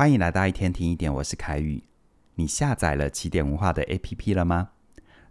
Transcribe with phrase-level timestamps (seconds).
[0.00, 1.82] 欢迎来到一天听一点，我是凯宇。
[2.36, 4.70] 你下载了起点文化的 APP 了吗？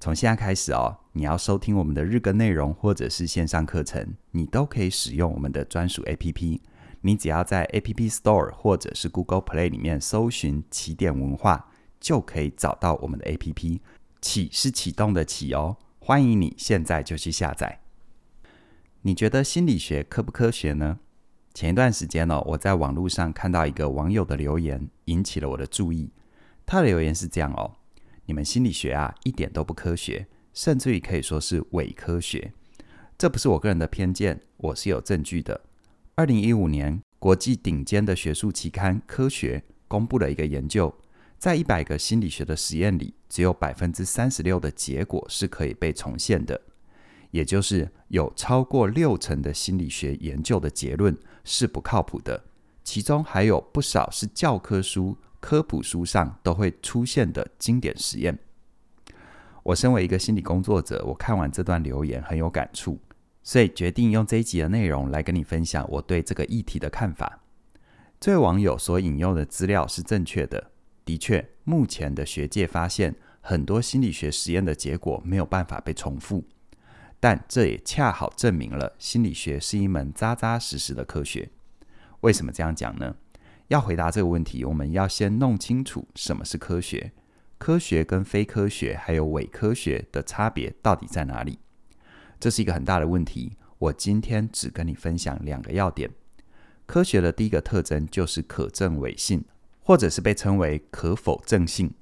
[0.00, 6.58] 从现在开始哦，你要收听我们的日更内容或者是线上课程，你都可以使用我们的专属 APP。
[7.02, 11.70] 你只要在 App Store 或者是 Google Play 里面搜寻起点文化，
[12.00, 13.78] 就可以找到我们的 APP。
[14.20, 17.82] 启是启动的启哦，欢迎你现在就去下载。
[19.02, 20.98] 你觉得心理学科不科学呢？
[21.56, 26.10] 前一段时间呢，我在网络上看到一个网友的留言，引起了我的注意。
[26.66, 27.76] 他的留言是这样哦：
[28.26, 32.52] 你们心理学啊，一点都不科学，甚至于可以说是伪科学。
[33.16, 35.58] 这不是我个人的偏见，我是有证据的。
[36.14, 40.94] 二零一五年，国际顶尖的学术期刊《科学》公布了一个研究，
[41.38, 46.60] 在一百个心理学的实验里，只有百分之三十六的结果是可以被重现的。
[47.30, 52.44] 也就是有超过六成的心理学研究的结论是不靠谱的，
[52.82, 58.38] 其中还有不少是教科书、科普书上都会出现的经典实验。
[59.62, 62.98] 我身为一个心理工作者，我看完这段留言很有感触，
[63.42, 67.40] 所以决定用这一集的内容来跟你分享我对这个议题的看法。
[68.20, 70.70] 这位网友所引用的资料是正确的，
[71.04, 76.44] 的确，目前的学界发现很多心理学实验的结果没有办法被重复。
[77.18, 81.50] 但这也恰好证明了心理学是一门扎扎实实的科学。
[82.20, 83.16] 为什么这样讲呢？
[83.68, 87.12] 要回答这个问题，我们要先弄清楚什么是科学，
[87.58, 91.58] 科学跟非科学还有伪科学的差别到底在哪里？
[92.38, 93.56] 这是一个很大的问题。
[93.78, 96.10] 我今天只跟你分享两个要点。
[96.86, 99.44] 科学的第一个特征就是可证伪性，
[99.80, 101.92] 或者是被称为可否证性。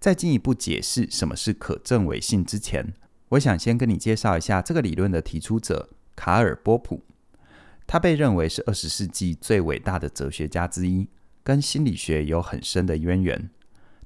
[0.00, 2.94] 在进一步解释什么是可证伪性之前，
[3.34, 7.02] 我想先跟你介绍一下这个理论的提出者卡尔波普，
[7.86, 11.08] 他被认为是二十世纪最伟大的哲学家之一，
[11.42, 13.50] 跟心理学有很深的渊源。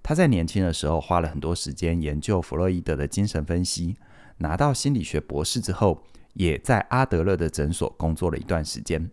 [0.02, 3.96] 他在年轻的时候花了很多时间研究弗洛伊德的精神分析，
[4.38, 6.02] 拿到心理学博士之后，
[6.33, 9.11] 也在阿德勒的诊所工作了一段时间。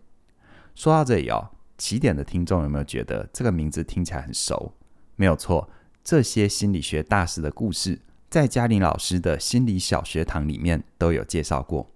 [0.74, 4.72] 说到这里哦，起点的听众有没有觉得这个名字听起来很熟？
[5.16, 5.68] 没有错，
[6.02, 8.00] 这些心理学大师的故事。
[8.36, 11.90] 在嘉玲老师的心理小学堂里面都有介绍过。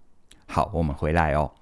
[0.47, 1.53] 好，我们回来哦。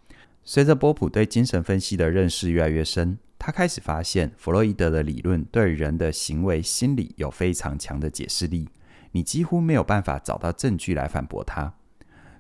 [0.44, 8.68] 随着波普对精神分析的认识越来越深，他开始发现弗洛伊德的理论对人的行为心理有非常强的解释力，
[9.10, 11.74] 你几乎没有办法找到证据来反驳他。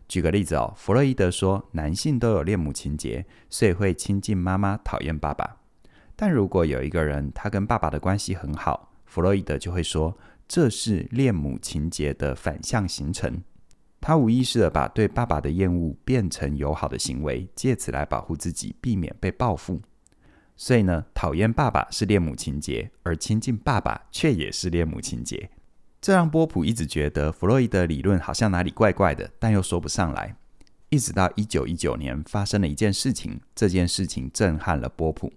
[0.06, 5.56] 举个例子哦，弗洛伊德说男性都有恋母情结，所以会亲近妈妈，讨厌爸爸。
[6.14, 10.16] 但如果有一个人他跟爸爸的关系很好，弗洛伊德就会说。
[10.48, 13.42] 这是恋母情结的反向形成，
[14.00, 19.82] 他无意识地把对爸爸的厌恶变成友好的行为，借此来保护自己，避免被报复。
[20.56, 25.50] 所以呢，讨厌爸爸是恋母情结，而亲近爸爸却也是恋母情结。
[26.00, 30.34] 这让波普一直觉得弗洛伊德理论好像哪里怪怪的，但又说不上来。
[30.88, 35.30] 一直到一九一九年发生了一件事情，这件事情震撼了波普。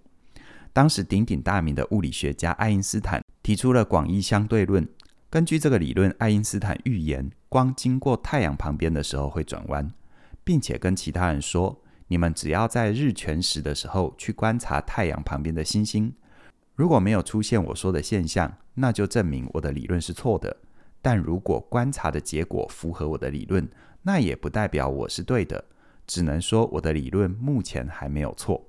[0.72, 4.88] 当时鼎鼎大名的物理学家爱因斯坦提出了广义相对论。
[5.32, 9.90] 根据这个理论，爱因斯坦预言光经过太阳旁边的时候会转弯，
[10.44, 16.14] 并且跟其他人说：“你们只要在日全食的时候去观察太阳旁边的星星，
[16.74, 20.54] 如果没有出现我说的现象，那就证明我的理论是错的；
[21.00, 23.66] 但如果观察的结果符合我的理论，
[24.02, 25.64] 那也不代表我是对的，
[26.06, 28.68] 只能说我的理论目前还没有错。”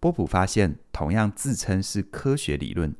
[0.00, 2.94] 波普发现，同样自称是科学理论。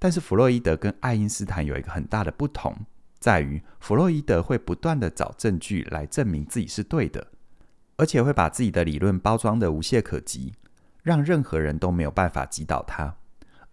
[0.00, 2.74] 但是弗洛伊德跟爱因斯坦有一个很大的不同，
[3.18, 7.26] 在于弗洛伊德会不断地找证据来证明自己是对的，
[7.96, 10.54] 而且会把自己的理论包装得无懈可击，
[11.02, 13.14] 让任何人都没有办法击倒他。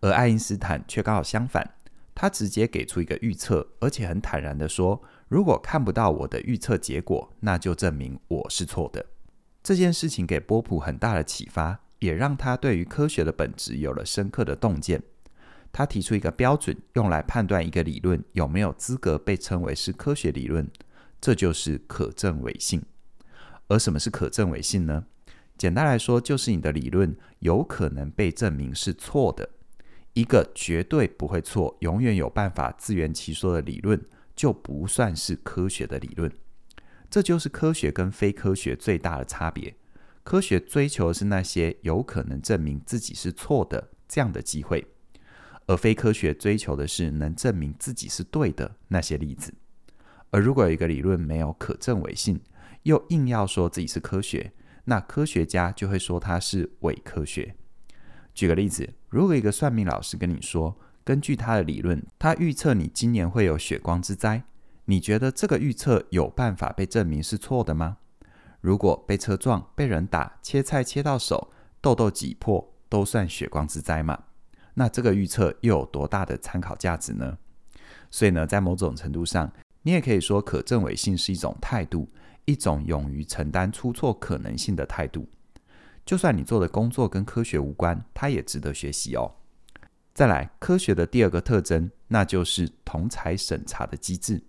[0.02, 1.76] 而爱因斯坦却刚好相反，
[2.14, 9.06] 他直接给出一个预测，而且很坦然地说：“如果看不到我的预测结果，那就证明我是错的。”
[9.64, 15.02] 这件事情给波普很大的启发，也让他对于科学的本质有了深刻的洞见。
[15.72, 20.68] 他提出一个标准，用来判断一个理论有没有资格被称为是科学理论，
[21.22, 22.82] 这就是可证伪性。
[23.68, 25.06] 而什么是可证伪性呢？
[25.58, 29.50] 简单来说，就是你的理论有可能被证明是错的。
[30.14, 34.04] 一个绝对不会错、永远有办法自圆其说的理论，
[34.36, 36.32] 就不算是科学的理论。
[37.10, 39.76] 这就是科学跟非科学最大的差别。
[40.24, 44.86] 科学追求的是那些有可能证明自己是错的这样的机会。
[45.68, 49.54] 而非科学追求的是能证明自己是对的那些例子。
[50.32, 52.42] 而如果有一个理论没有可证伪性，
[52.84, 54.52] 又硬要说自己是科学，
[54.86, 57.56] 那科学家就会说它是伪科学。
[58.34, 64.44] 举个例子，如果一个算命老师跟你说，根据他的理论，他预测你今年会有血光之灾，
[64.86, 67.98] 你觉得这个预测有办法被证明是错的吗？
[68.62, 74.26] 如果被车撞、被人打、切菜切到手、痘痘挤破，都算血光之灾吗？
[74.80, 77.36] 那这个预测又有多大的参考价值呢？
[78.12, 79.52] 所以呢，在某种程度上，
[79.82, 82.08] 你也可以说可证伪性是一种态度，
[82.46, 85.28] 一种勇于承担出错可能性的态度。
[86.06, 89.34] 就算你做的工作跟科学无关，它也值得学习哦。
[90.14, 94.44] 再来，科学的第二个特征，那就是同侪审查的机制。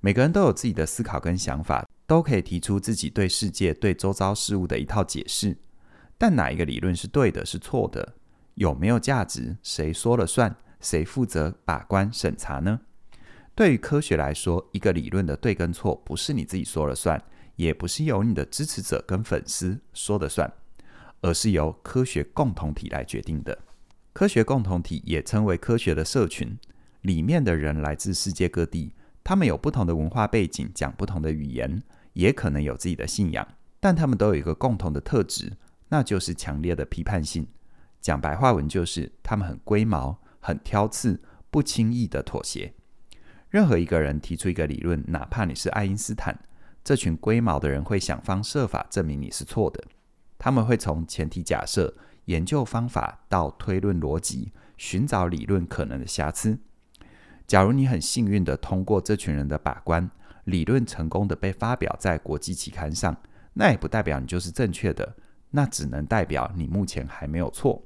[0.00, 5.56] 每个人都有自己的思考跟想法，都可以提出自己对世界、对周遭事物的一套解释。
[6.18, 8.14] 但哪一个理论是对的，是错的？
[8.58, 9.56] 有没有价值？
[9.62, 10.54] 谁说了算？
[10.80, 12.80] 谁负责把关审查呢？
[13.54, 17.22] 对于科学来说，一个理论的对跟错，不是你自己说了算。
[17.54, 20.52] 也不是由你的支持者跟粉丝说了算，
[21.20, 23.58] 而是由科学共同体来决定的。
[24.12, 26.56] 科学共同体也称为科学的社群，
[27.02, 28.92] 里面的人来自世界各地，
[29.24, 31.82] 他们有不同的文化背景，讲不同的语言，
[32.12, 33.46] 也可能有自己的信仰，
[33.80, 35.52] 但他们都有一个共同的特质，
[35.88, 37.44] 那就是强烈的批判性。
[38.00, 42.74] 讲白话文就是，他们很龟毛，很挑刺，不轻易的妥协。
[43.50, 46.38] 任何一个人提出一个理论，哪怕你是爱因斯坦。
[46.84, 49.84] 这群龟毛的人会想方设法证明你是错的。
[50.38, 51.94] 他们会从前提假设、
[52.26, 56.58] 研究方法到推论逻辑，寻找理论可能的瑕疵。
[57.46, 60.08] 假如你很幸运地通过这群人的把关，
[60.44, 63.16] 理论成功地被发表在国际期刊上，
[63.54, 65.16] 那也不代表你就是正确的，
[65.50, 67.82] 那只能代表你目前还没有错。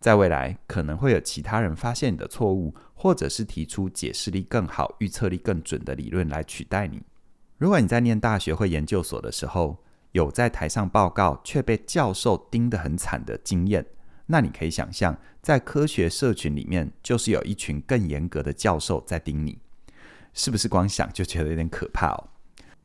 [0.00, 7.02] 在未来，可能会有其他人发现你的错误，或者是提出解释力更好、预测力更准的理论来取代你。
[7.58, 9.76] 如果你在念大学或研究所的时候，
[10.12, 13.84] 有在台上报告却被教授盯得很惨的经验，
[14.24, 19.58] 那你可以想象，在科学社群里面，就是有一群更严格的教授在盯你，
[20.32, 20.66] 是不是？
[20.66, 22.29] 光想就觉得有点可怕哦。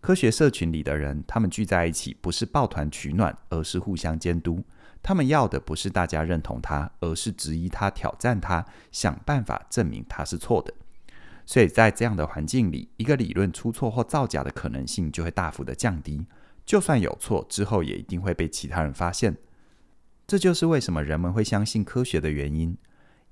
[0.05, 4.63] 科学社群里的人，他们聚在一起，不是抱团取暖，而是互相监督。
[5.01, 10.71] 他们要的不是大家认同他，而是质疑他、挑战他，想办法证明他是错的。
[11.43, 16.27] 所以在这样的环境里，一个理论出错或造假的可能性就会大幅的降低。
[16.67, 19.35] 就算有错，之后也一定会被其他人发现。
[20.27, 22.77] 这就是为什么人们会相信科学的原因。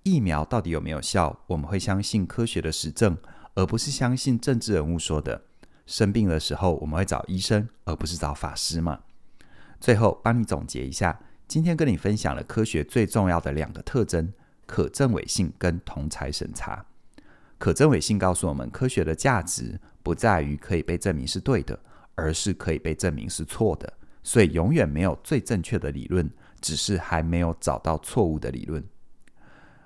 [0.02, 1.44] 疫苗到底有没有效？
[1.46, 3.16] 我们会相信科学的实证，
[3.54, 5.44] 而不是相信政治人物说的。
[5.86, 9.02] 生病的时候，我们会找医生，而不是找法师嘛。
[9.80, 14.32] 最后帮你总结一下，今天跟你分享了科学最重要的两个特征：
[14.66, 16.86] 可证伪性跟同侪审查。
[17.58, 21.80] 可证伪性告诉我们，科学的价值不在于可以被证明是对的，
[22.16, 23.92] 而是可以被证明是错的。
[24.22, 26.30] 所以永远没有最正确的理论，
[26.62, 28.84] 只是还没有找到错误的理论。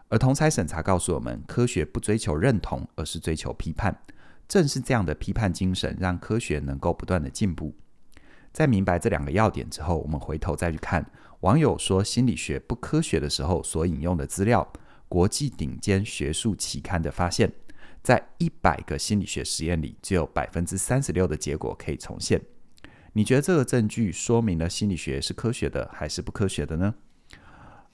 [0.09, 3.99] 而同侪审查告诉我们，科学不追求认同，而是追求批判。
[4.47, 7.75] 正是这样的批判精神，让科学能够不断的进步。
[8.53, 11.05] 在明白这两个要点之后，我们回头再去看
[11.41, 14.71] 网友说心理学不科学的时候所引用的资料，
[15.07, 17.51] 国际顶尖学术期刊的发现。
[18.01, 22.41] 在一百个心理学实验里，只有百分之三十六的结果可以重现。
[23.11, 26.95] 你觉得这个证据说明了心理学是科学的还是不科学的呢？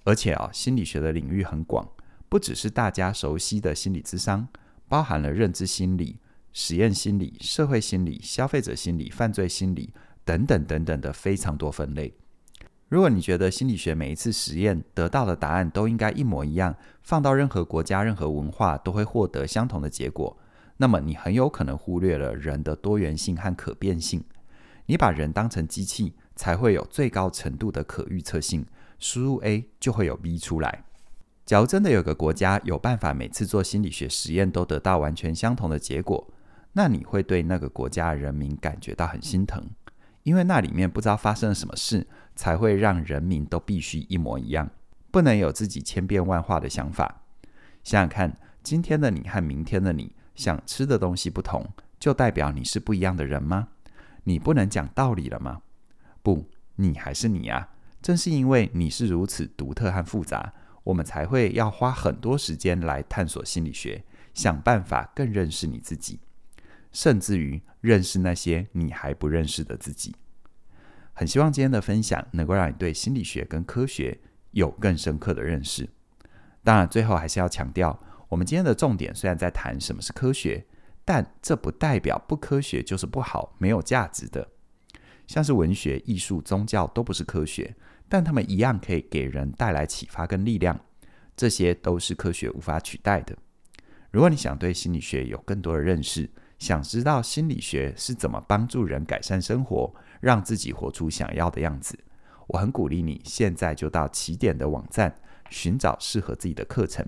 [0.03, 1.89] 而且啊，心理学的领域很广，
[2.29, 4.47] 不只是大家熟悉的心理智商，
[4.87, 6.19] 包含了认知心理、
[6.53, 9.91] 实验心理、社会心理、消费者心理、犯罪心理
[10.23, 12.13] 等等等等的非常多分类。
[12.89, 20.37] 如果你觉得心理学每一次实验得到的答案都应该一模一样，放到任何国家、任何文化都会获得相同的结果，
[20.77, 24.23] 那么你很有可能忽略了人的多元性和可变性。
[24.85, 28.65] 你把人当成机器，才会有最高程度的可预测性。
[28.99, 30.85] 输入 A 就会有 B 出来。
[31.45, 36.31] 假如真的有个国家有办法每次做心理学实验都得到完全相同的结果，
[36.73, 39.63] 那你会对那个国家人民感觉到很心疼。
[40.23, 44.69] 因为那里面不知道发生了什么事，才会让人民都必须一模一样，
[45.11, 47.23] 不能有自己千变万化的想法。
[47.83, 51.67] 想想看，今天的你和明天的你想吃的东西不同，
[51.99, 53.67] 就代表你是不一样的人吗？
[54.23, 55.61] 你不能讲道理了吗？
[56.21, 57.69] 不，你还是你啊！
[58.01, 60.53] 正是因为你是如此独特和复杂，
[60.85, 66.21] 我们才会要花很多时间来探索心理学，想办法更认识你自己。
[66.93, 70.15] 甚至于认识那些你还不认识的自己。
[71.11, 74.17] 很希望今天的分享能够让你对心理学跟科学
[74.51, 75.89] 有更深刻的认识。
[76.63, 80.65] 当然，最后还是要强调，我们今天的重点虽然在谈什么是科学，
[81.03, 84.47] 但这不代表不科学就是不好、没有价值的。
[85.27, 87.75] 像是文学、艺术、宗教都不是科学，
[88.07, 90.79] 但他们一样可以给人带来启发跟力量。
[91.35, 93.35] 这些都是科学无法取代的。
[94.11, 96.29] 如果你想对心理学有更多的认识，
[96.63, 101.99] 想知道心理学是怎么帮助人改善生活，让自己活出想要的样子，
[102.47, 105.13] 我很鼓励你现在就到起点的网站
[105.49, 107.05] 寻找适合自己的课程。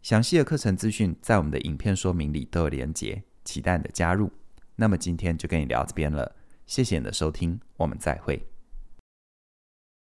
[0.00, 4.32] 详细的课程资讯在我们的影片说明里都有连结，期待你的加入。
[4.76, 6.34] 那么今天就跟你聊这边了，
[6.66, 8.53] 谢谢你的收听，我们再会。